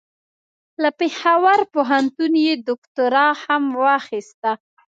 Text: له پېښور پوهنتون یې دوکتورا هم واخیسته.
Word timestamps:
له 0.81 0.89
پېښور 0.99 1.59
پوهنتون 1.73 2.33
یې 2.45 2.53
دوکتورا 2.67 3.27
هم 3.43 3.63
واخیسته. 3.81 4.51